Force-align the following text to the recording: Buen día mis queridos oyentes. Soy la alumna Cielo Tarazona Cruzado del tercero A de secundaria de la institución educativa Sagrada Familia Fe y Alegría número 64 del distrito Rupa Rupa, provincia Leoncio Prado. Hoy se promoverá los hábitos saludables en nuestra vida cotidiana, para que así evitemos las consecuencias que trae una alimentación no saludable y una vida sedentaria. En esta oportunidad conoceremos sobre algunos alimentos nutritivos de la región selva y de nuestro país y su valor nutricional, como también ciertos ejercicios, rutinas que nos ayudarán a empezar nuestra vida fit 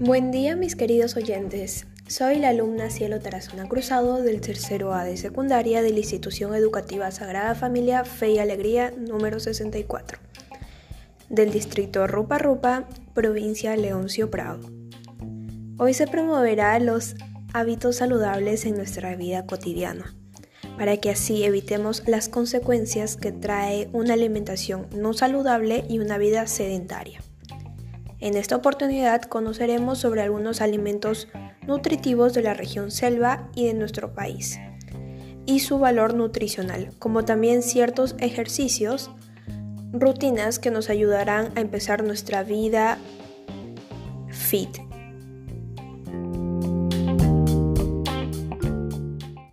Buen 0.00 0.30
día 0.30 0.54
mis 0.54 0.76
queridos 0.76 1.16
oyentes. 1.16 1.88
Soy 2.06 2.36
la 2.36 2.50
alumna 2.50 2.88
Cielo 2.88 3.18
Tarazona 3.18 3.68
Cruzado 3.68 4.22
del 4.22 4.40
tercero 4.40 4.94
A 4.94 5.02
de 5.02 5.16
secundaria 5.16 5.82
de 5.82 5.90
la 5.90 5.98
institución 5.98 6.54
educativa 6.54 7.10
Sagrada 7.10 7.56
Familia 7.56 8.04
Fe 8.04 8.30
y 8.30 8.38
Alegría 8.38 8.92
número 8.96 9.40
64 9.40 10.20
del 11.30 11.50
distrito 11.50 12.06
Rupa 12.06 12.38
Rupa, 12.38 12.88
provincia 13.12 13.76
Leoncio 13.76 14.30
Prado. 14.30 14.70
Hoy 15.78 15.94
se 15.94 16.06
promoverá 16.06 16.78
los 16.78 17.16
hábitos 17.52 17.96
saludables 17.96 18.66
en 18.66 18.76
nuestra 18.76 19.16
vida 19.16 19.46
cotidiana, 19.46 20.14
para 20.76 20.96
que 20.98 21.10
así 21.10 21.42
evitemos 21.42 22.04
las 22.06 22.28
consecuencias 22.28 23.16
que 23.16 23.32
trae 23.32 23.90
una 23.92 24.14
alimentación 24.14 24.86
no 24.92 25.12
saludable 25.12 25.84
y 25.88 25.98
una 25.98 26.18
vida 26.18 26.46
sedentaria. 26.46 27.20
En 28.20 28.36
esta 28.36 28.56
oportunidad 28.56 29.22
conoceremos 29.22 29.98
sobre 29.98 30.22
algunos 30.22 30.60
alimentos 30.60 31.28
nutritivos 31.66 32.34
de 32.34 32.42
la 32.42 32.54
región 32.54 32.90
selva 32.90 33.48
y 33.54 33.66
de 33.66 33.74
nuestro 33.74 34.14
país 34.14 34.58
y 35.46 35.60
su 35.60 35.78
valor 35.78 36.12
nutricional, 36.12 36.90
como 36.98 37.24
también 37.24 37.62
ciertos 37.62 38.16
ejercicios, 38.18 39.10
rutinas 39.92 40.58
que 40.58 40.70
nos 40.70 40.90
ayudarán 40.90 41.52
a 41.56 41.60
empezar 41.60 42.04
nuestra 42.04 42.42
vida 42.42 42.98
fit 44.28 44.76